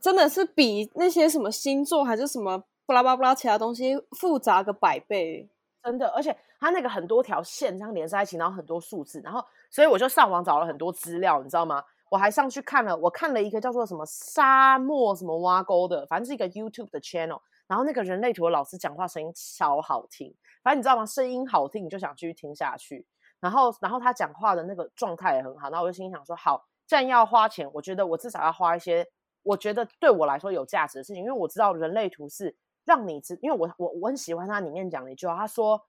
[0.00, 5.48] 真的是比那些什么星座还是什么巴拉巴拉其他东西复杂个百倍，
[5.82, 6.06] 真的。
[6.10, 11.82] 而且它那个很多条线这样连在一起，然后很多数字，然后所以我就上网找了很多资料，你知道吗？
[12.10, 17.40] 我还上去看了，我看了一个叫做什么沙漠什么挖沟的，反正是一个 YouTube 的 channel。
[17.66, 21.06] 然后那个人类图的老师讲话声音超好听，反正你知道吗？
[21.06, 23.06] 声音好听你就想继续听下去。
[23.40, 25.70] 然后，然后他讲话的那个状态也很好。
[25.70, 29.06] 然后我就心想说：好，既然要花钱，我觉得我至少要花一些
[29.42, 35.80] 我觉得对我来说有价值的事情，因为我知道人类图是让你知，因为我我我很喜欢他里面讲的一句话，他说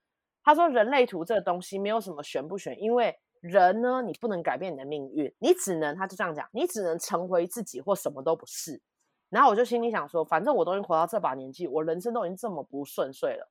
[0.42, 8.80] 他说人类图这个东西没有什么玄不玄，因为人呢，你不能改变你的命运，你只能他就这样讲，你只能成为自己或什么都不是。
[9.28, 13.48] 然后我就心里想说，反正我都已经活到这把年纪，我人生都已经这么不顺遂了，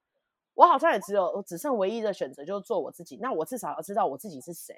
[0.54, 3.17] 我好像也只有我只剩唯一的选择，就是做我自己。
[3.21, 4.76] 那我至少要知道我自己是谁。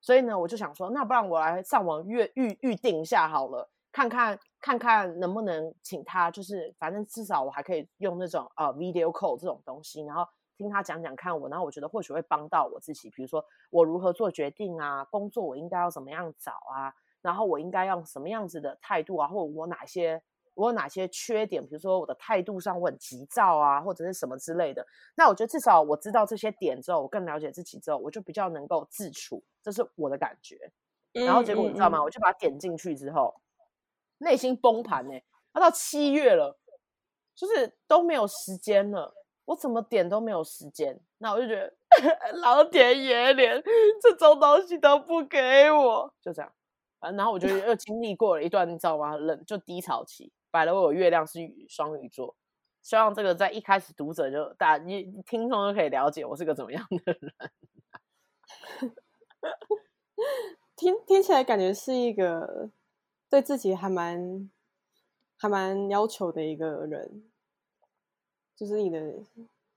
[0.00, 10.24] 所以呢，我就想说，那不然我来上网预预预定一下好了，看看看看能不能请他，就是反正至少我还可以用那种呃 video call 这种东西，然后
[10.58, 16.92] 听他讲讲看我，然后我觉得或许会帮到我自己，比如说我如何做决定啊，工作我应该要怎么样找啊。
[17.22, 19.26] 然后我应该用什么样子的态度啊？
[19.26, 20.22] 或者我哪些
[20.54, 21.64] 我有哪些缺点？
[21.64, 24.86] 比如说我的态度上我很急躁啊，或者是什么之类的。
[25.16, 30.72] 那我觉得至少我知道这些点之后，我更了解自己之后，我就比较能够自处，这是我的感觉。
[31.12, 31.98] 然后结果你知道吗？
[31.98, 33.34] 嗯嗯嗯、我就把它点进去之后，
[34.18, 35.14] 内心崩盘呢。
[35.54, 36.56] 要到七月了，
[37.34, 39.12] 就是都没有时间了，
[39.48, 41.00] 我怎么点都没有时间。
[41.16, 41.72] 那我就觉得
[42.40, 43.62] 老天爷连
[44.02, 46.52] 这种东西都不给我，就这样。
[47.00, 49.16] 然后我就 又经历过了一段，你知道吗？
[49.16, 50.30] 冷就低潮期。
[50.50, 52.36] 摆了，我有月亮是双鱼座，
[52.82, 57.32] 希望这个在一开始读者就大家你听众就可以了解我是个怎么样的人。
[60.76, 62.70] 听听起来感觉是一个
[63.30, 64.50] 对自己还蛮
[65.38, 67.30] 还蛮要求的一个人，
[68.58, 69.00] 就是你的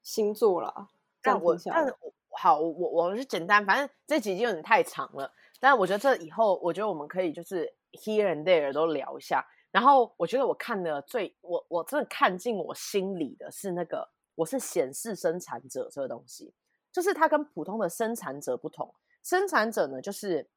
[0.01, 0.89] 星座啦。
[1.21, 5.31] 但我但我好，我我是简单，反正这几集有点太长了。
[5.59, 9.45] 但我觉得这以后，我觉得我们可以就是 here and there 都聊一下。
[9.69, 16.51] 然后我觉得我看的最我我真的看进我心里的是那个我是显示生产者这个东西，
[16.91, 18.91] 就是它跟普通的生产者不同。
[19.21, 20.49] 生产者呢，就是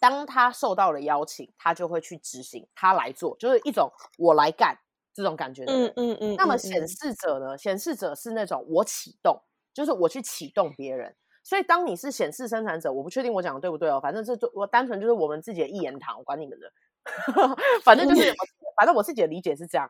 [0.00, 4.78] 当他受到了邀请，他就会去执行，他来做，就是一种我来干
[5.16, 5.72] 这种感觉的。
[5.72, 6.34] 嗯嗯嗯。
[6.36, 7.56] 那么显示者呢？
[7.58, 9.40] 显示者是那种我启动，
[9.74, 11.14] 就是我去启动别人。
[11.42, 14.00] 所以，当你是显示生产者，我不确定我讲的对不对哦。
[14.00, 16.66] 反正这我单纯就是我们自己的一言堂，我管你们的。
[17.84, 18.34] 反正就是，
[18.76, 19.88] 反正我自己的理解是这样，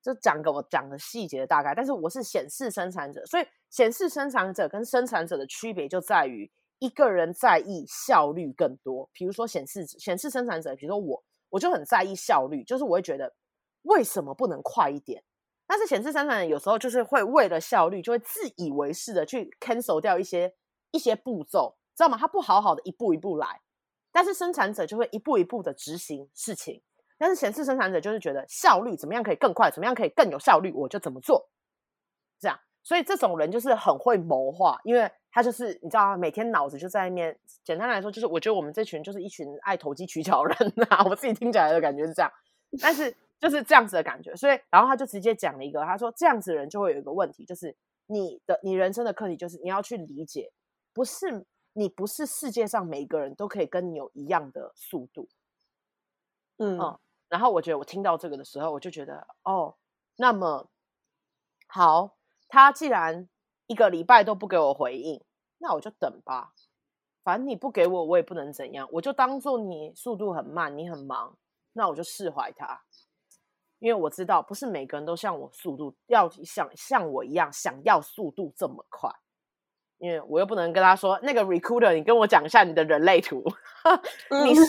[0.00, 1.74] 就讲个我讲的细节大概。
[1.74, 9.10] 但是我是显示生产者，所以显示生产者跟生产者的区别就在于，一个人在意效率更多。
[9.12, 13.34] 比如说显示显示生产者，比如说我，我就很在意效率，就是我会觉得
[13.82, 15.22] 为什么不能快一点？
[15.66, 20.54] 但是显示生产有时候就是会为了效率，就会自以为是的去 cancel 掉一些。
[20.94, 22.18] 一些步骤，知道吗？
[22.18, 23.62] 他不好好的一步一步来，
[24.12, 26.82] 但是生产者就会一步一步的执行事情。
[27.16, 31.48] 但是显示生产者就是觉得效率怎么样可以更快，怎么样可以更有效率，我就怎么做。
[32.38, 36.16] 这样，所以这种人就是很会谋划，因为他就是你知道吗？
[36.18, 37.34] 每天脑子就在那边。
[37.64, 41.06] 简单来说，就是我觉得我们这群就是一群爱投机取巧人呐。
[41.08, 42.30] 我自己听起来的感觉是这样，
[42.82, 44.34] 但是就是这样子的感觉。
[44.34, 47.76] 所以，然后他就直接讲了一个，他说这样子的人就会有一个问题，就是
[48.06, 50.50] 你的你人生的课题就是你要去理解。
[50.94, 55.26] 不是你，不是世界上每一个人都可以跟你有一样的速度，
[56.58, 56.98] 嗯，嗯，
[57.30, 59.74] 然后我觉得我听到这个的时候，我就觉得哦，
[60.16, 60.68] 那么
[61.66, 63.26] 好，他既然
[63.68, 65.24] 一个礼拜都不给我回应，
[65.56, 66.52] 那我就等吧，
[67.24, 71.38] 反正你不给我，我也不能怎样，我就当做你速度很慢，你很忙，
[71.72, 72.82] 那我就释怀他，
[73.82, 79.10] 因为我知道不是每个人都像我速度要像像我一样想要速度这么快。
[79.98, 83.42] 因为我又不能跟他说，那个 recruiter，你跟我讲一下你的人类图，
[84.44, 84.64] 你是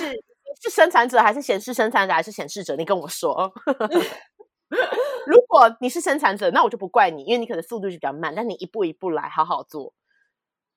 [0.61, 2.75] 是生产者还是显示生产者还是显示者？
[2.75, 3.53] 你跟我说。
[5.27, 9.93] 如果你是生产者，那我就不怪你，因为你可能速度就比较慢，但你一步一步来，好好做。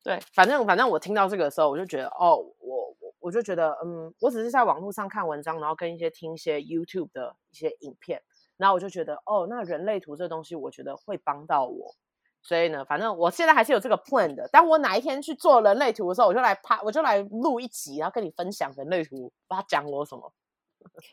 [0.03, 2.86] 对，反正反正我听到这个的时候，我就觉得，哦，我
[3.27, 8.23] 我我就觉得，嗯，我只是在网络上看文章，然后跟一些听一些 YouTube 的一些影片，
[8.57, 11.97] 然后我就觉得，哦，那人类图这东西，我觉得会帮到我。
[12.41, 14.47] 所以呢，反正我现在还是有这个 plan 的。
[14.53, 20.33] 当我哪一天去做人类图的时候，我就来拍，我就来录一集，然后跟你分享人类图，他讲我什么。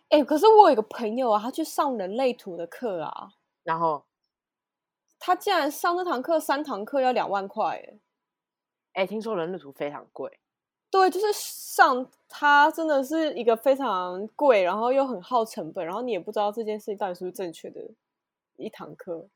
[0.09, 3.29] 哎、欸，可是我有一个朋友啊，他去上人类图的课啊，
[3.63, 4.05] 然后
[5.17, 7.83] 他竟然上那堂课三堂课要两万块，
[8.93, 10.39] 哎，哎，听说人类图非常贵。
[10.93, 17.81] 对，就是上它真的是一个非常贵，然后又很耗成本，然后你也不知道这件事情到底是不是正确的
[18.57, 19.27] 一堂课。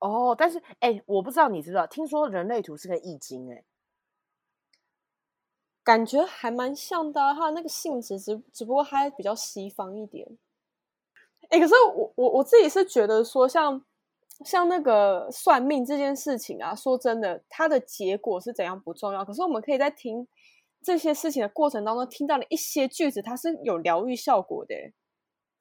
[0.00, 3.62] 哦，但是哎，我不知道你知不知道，听说人类图是个易经，哎。
[5.84, 10.26] 感觉还蛮像的，它的那个性质只只不过还比较西方一点。
[11.50, 13.80] 哎，可是我我我自己是觉得说像，
[14.38, 19.24] 像像那个算命这件事情啊，说真的，它的结果是怎样不重要。
[19.24, 20.26] 可是我们可以在听
[20.82, 24.74] 这些事情的过程当中，听到了一些句子，它是有疗愈效果的。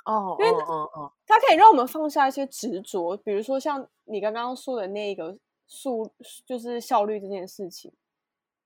[0.05, 6.11] 哦，因为哦哦，它可以让我们放下一些执着，比如说像你刚刚说的那个速，
[6.45, 7.93] 就是效率这件事情。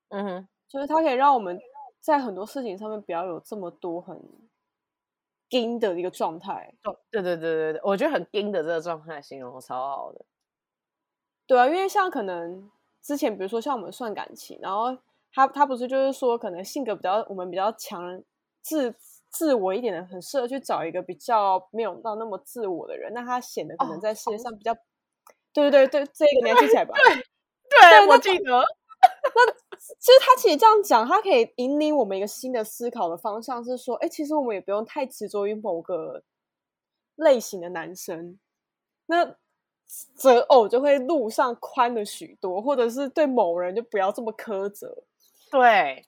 [0.08, 0.48] 嗯哼。
[0.66, 1.56] 就是它可以让我们
[2.00, 4.20] 在很多事情上面不要有这么多很
[5.48, 6.74] 盯的一个状态。
[6.82, 10.24] 哦，对对对对对，我觉得很盯的这个状态形容超好的。
[11.46, 12.68] 对啊，因为像可能
[13.02, 14.98] 之前，比如说像我们算感情，然后
[15.34, 18.22] 他他不是就是说，可能性格比较我们比较强
[18.62, 18.94] 自
[19.30, 24.78] 自我一点的，很适合去找一个比较没有到那么自我的人，那他显得可能在事业上比较，哦、
[25.52, 26.94] 对对对对，这个你要记起来吧？
[26.96, 28.62] 对对，对，我记得。
[29.34, 29.52] 那
[29.98, 36.22] 其实他其实这样讲，他可以引领我们一个新的思考的方向，是说，哎，其实我们也不用太执着于某个
[37.16, 38.38] 类型的男生，
[39.06, 39.36] 那
[40.14, 45.04] 择偶就会路上宽了许多，或者是对某人就不要这么苛责。
[45.50, 46.06] 对，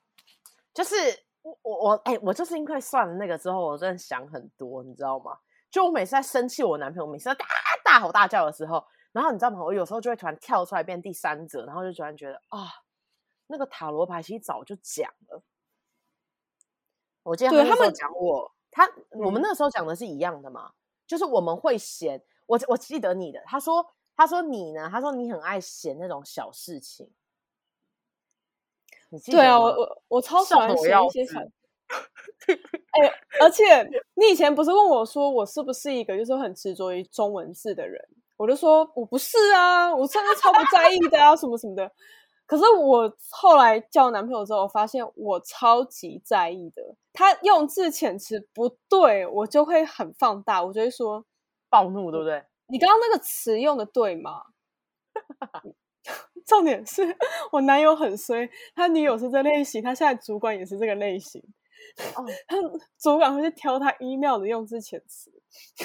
[0.75, 0.95] 就是
[1.43, 5.39] 我我哎，我就是因为算了那个之后，我真的想很多，你知道吗？
[5.71, 7.47] 就我每次在生气我男朋友，每次在大
[7.85, 9.63] 大吼大叫的时候，然后你知道吗？
[9.63, 12.71] 我有时候就会突然跳出来变第三者，然后就突然觉得啊。
[13.49, 15.41] 那个塔罗牌其实早就讲了，
[17.23, 20.73] 我记得他们讲我他我们那时候讲的是一样的嘛，
[21.07, 27.09] 就是我们会嫌我我记得你的，他说他说你呢，他说你很爱嫌那种小事情，
[29.31, 33.83] 对啊，我我我超喜欢写一些小，哎，而且
[34.15, 38.01] 你以前不是问我说我是不是一个就是很执着于中文字的人，
[38.37, 41.91] 我就说我不是啊，我真的超不在意的啊，什么什么的。
[42.47, 46.83] 可是我后来交男朋友之后，我发现我超级在意的。
[47.13, 51.25] 他用字遣词不对，我就会很放大，我就会说
[51.69, 52.45] 暴怒，对不对？
[52.69, 54.43] 你刚刚那个词用的对吗？
[56.47, 57.17] 重点是
[57.51, 61.43] 我男友很衰，他女友是这类型，他现在主管也是这个类型。
[62.15, 62.57] 哦， 他
[62.99, 65.31] 主管会去挑他 email 的用字遣词。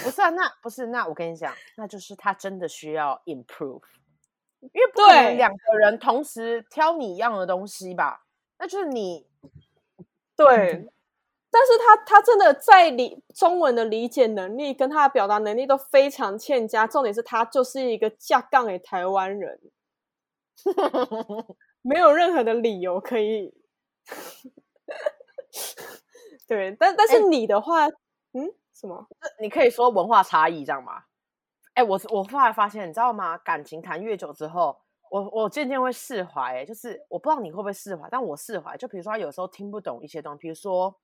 [0.04, 3.82] 不是啊，那不是那我跟你讲，那就是他真的需要 improve。
[4.62, 8.26] 因为不可能两个人同时挑你一样的东西吧？
[8.60, 9.26] 那就是你
[10.36, 10.88] 对，
[11.50, 16.86] 但是他他真的在理中文的理解能力跟他的表达能力都非常欠佳。
[16.86, 19.60] 重点是他就是一个架杠的台湾人，
[21.82, 23.54] 没有任何的理由可以。
[26.48, 27.94] 对，但但是你的话，欸、
[28.34, 29.08] 嗯，什么？
[29.40, 31.04] 你可以说文化差异，这样吗？
[31.74, 33.38] 哎、欸，我我后来发现，你知道吗？
[33.38, 34.78] 感情谈越久之后，
[35.10, 36.58] 我我渐渐会释怀。
[36.58, 38.76] 哎，就是我不知道你会不会释怀，但我释怀。
[38.76, 41.00] 就比如说，他有时候听不懂一些东西，比如说，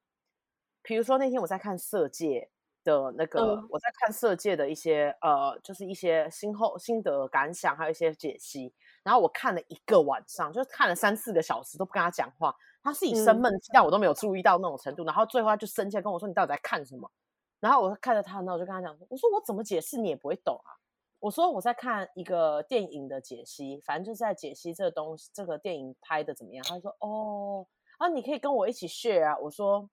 [0.82, 2.50] 比如说那天我在看《色戒》
[2.88, 8.74] 的那个，嗯、我在看《色戒》的一些呃，就是一些心后心得感想，还有一些解析。
[9.04, 12.56] 然后我看了一个晚上，就是看了三四个小时，都不跟他讲话。
[12.82, 15.04] 他是以生闷气，但我都没有注意到那种程度。
[15.04, 17.12] 然后最后他就生气跟我说：“你到底在看什么？”
[17.60, 20.72] 然后我看着他，然后我就跟他讲：“我说我怎么解释你也不会懂啊。”
[21.20, 26.64] 我说我在看一个电影的解析，反正就是在解析这个东西，这个电影拍的怎么样。
[26.66, 27.66] 他说：“哦，
[27.98, 29.90] 啊，你可以跟我一起 share 啊。”我说：“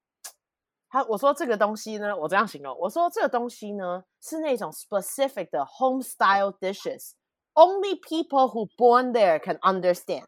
[0.94, 10.26] 他我说这个东西呢，我这样形容，我说这个东西呢是那种 specific 的 home style dishes，only people who born there can understand。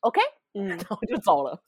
[0.00, 0.20] OK，
[0.54, 1.62] 嗯， 然后就走了。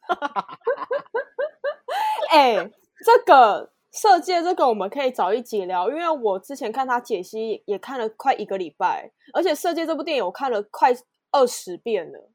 [2.30, 2.70] 哎、欸，
[3.04, 3.72] 这个。
[3.92, 10.92] 色戒这个我们可以早一集聊，因为我之前看他解析也看了快一个礼拜，而且色戒这部电影我看了快
[11.30, 12.30] 二十遍了。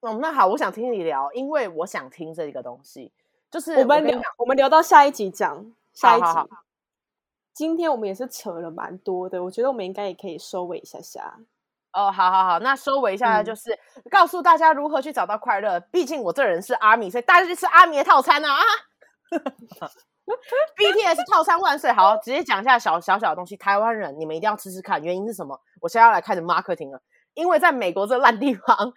[0.00, 3.12] 嗯，那好，我想听你聊，因为我想听这个东西，
[3.52, 6.24] 就是我们聊，我们聊到下一集讲下一集。
[6.24, 6.48] 好好好。
[7.52, 11.38] 今天我们也是扯了蛮多的，我觉得我们应该也可以收尾一下下。
[11.92, 15.78] 哦，好好好，那收尾一下就是、嗯、告诉大家如何去找到快乐。
[15.78, 18.56] 毕竟我这人是阿米，所以大家去吃阿米的套餐啊！
[19.80, 19.90] 啊
[20.78, 21.92] BTS 套餐万岁！
[21.92, 23.54] 好，直接讲一下小小小的东西。
[23.58, 25.02] 台湾人，你们一定要吃吃看。
[25.04, 25.60] 原因是什么？
[25.82, 27.02] 我现在要来开始 marketing 了。
[27.34, 28.92] 因为在美国这个烂地方，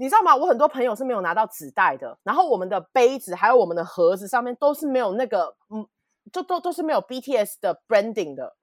[0.00, 0.34] 你知道吗？
[0.34, 2.18] 我很多朋友是没有拿到纸袋的。
[2.22, 5.86] 然后我们的杯子还有我们的盒子上面都是没有那个，嗯，
[6.32, 8.56] 就都都是没有 BTS 的 branding 的。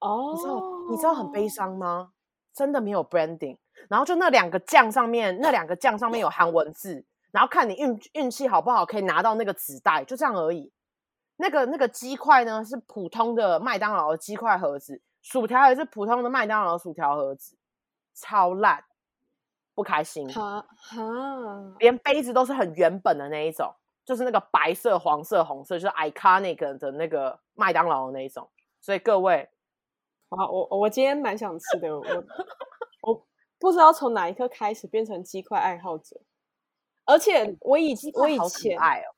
[0.00, 0.62] 哦，你知道
[0.92, 2.12] 你知道很悲伤吗？
[2.54, 3.58] 真的没有 branding。
[3.90, 7.04] 然后就那两个酱上面，那两个酱上面有韩文字。
[7.30, 10.72] 然后看你运运气好不好，可以拿到那个纸袋，就这样而已。
[11.36, 17.58] 那个那个鸡块呢，是普通的麦当劳的鸡块盒子，薯条也是普通的麦当劳薯条盒子，
[18.14, 18.82] 超烂，
[19.74, 20.28] 不开心。
[20.32, 23.72] 哈哈，连杯子都是很原本的那一种，
[24.04, 28.48] 就是那个白色、黄色、红色，就是 iconic 的那个麦当劳的那一种。
[28.80, 29.48] 所以各位，
[30.30, 32.02] 啊，我我今天蛮想吃的，我
[33.02, 33.26] 我
[33.58, 36.20] 不知道从哪一刻开始变成鸡块爱好者。
[37.04, 39.10] 而且我以前我以前爱哦，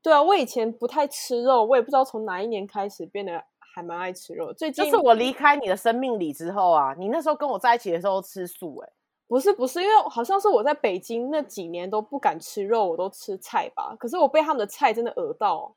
[0.00, 3.44] 对啊，我以前不太吃肉，我也不知道从哪一年开始变得
[3.74, 4.52] 还蛮爱吃肉。
[4.52, 8.92] 最近就是我离开你的生命里之后啊，你那时候跟我在一起的时候吃素，欸，哎，
[9.26, 13.96] 不是不是，因为好像是我在北京那几年都不敢吃肉，我都吃菜吧。
[13.98, 15.74] 可是我被他们的菜真的饿到，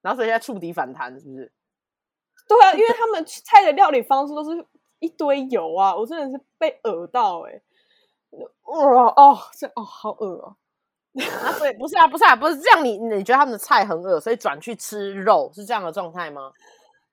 [0.00, 1.52] 然后所以现在触底反弹，是不是？
[2.48, 4.66] 对啊，因为他们菜的料理方式都是
[5.00, 7.62] 一堆油啊，我真的是被饿到，欸，哎，
[8.62, 10.56] 哇哦，这哦好饿哦。
[11.14, 12.96] 啊，对，不是啊，不是啊，不是这样你。
[12.96, 16.50] 你你觉得他们的菜很恶，所以转去吃肉，是这样的状态吗？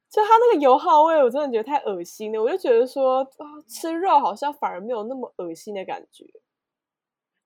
[0.10, 2.42] 就它那个油耗味，我真的觉得太恶心了。
[2.42, 6.26] 我就觉得说啊，吃肉好像反而没有那么恶心的感觉。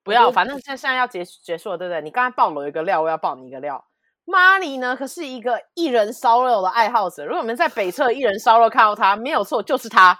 [0.03, 2.01] 不要，反正现现在要结结束了，对不对？
[2.01, 3.85] 你刚才爆了我一个料，我要爆你一个料。
[4.25, 7.25] 玛丽呢，可是一个一人烧肉的爱好者。
[7.25, 10.17] 如果我们在北侧一人烧肉看到他，没有错，就是他。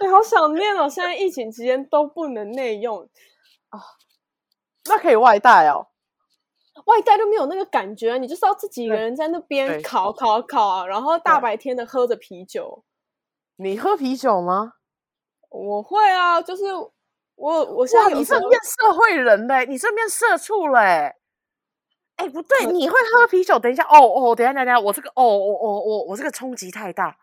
[0.00, 0.88] 你、欸、好想念哦！
[0.88, 3.08] 现在疫情期间都不能内用
[3.68, 3.78] 啊。
[4.88, 5.86] 那可以外带哦，
[6.86, 12.84] 外带都没有那个感觉，你就是要自己一个人在那边烤烤烤，然后大白天的喝着啤酒。
[13.56, 14.74] 你喝啤酒吗？
[15.50, 16.64] 我会啊，就是
[17.34, 21.14] 我我现在你是变社会人嘞，你是变社畜嘞。
[22.16, 23.58] 哎，不对，你会喝啤酒？
[23.58, 27.16] 等一下，哦哦，等一下等一下，我这个哦哦哦我我这个冲击太大。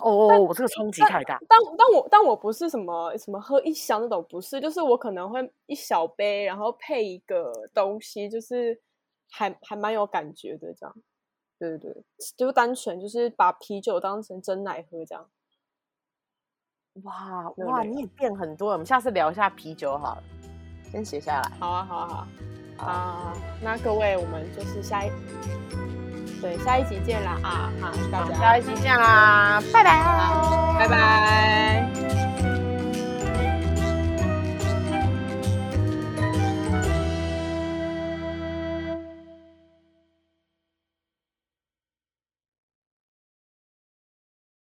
[0.00, 1.38] 哦哦，我这个冲击太大。
[1.48, 8.78] 但但我但我不是什么什么喝一箱那种，不是，就是我可能会一小杯，然后配一个东西，就是
[9.30, 10.94] 还还蛮有感觉的这样。
[11.58, 12.04] 对对对，
[12.36, 15.28] 就单纯就是把啤酒当成真奶喝这样。
[17.02, 18.72] 哇哇，你也变很多了。
[18.74, 20.22] 我们下次聊一下啤酒好了，
[20.90, 21.50] 先写下来。
[21.58, 22.28] 好啊好啊好啊。
[22.78, 25.10] 啊，那各位，我们就是下一。
[26.40, 27.72] 对，下一集见啦啊！
[27.80, 32.37] 好，大家下一集见啦，拜拜，拜拜。